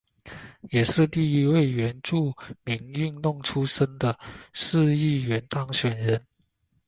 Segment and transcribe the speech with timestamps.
[0.71, 4.17] 也是第一位原住民运动出身的
[4.51, 6.25] 市议员当选人。